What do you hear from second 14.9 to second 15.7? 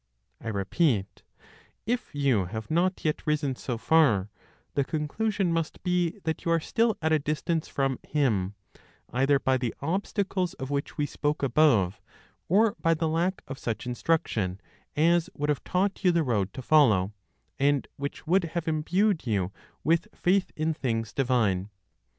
as would have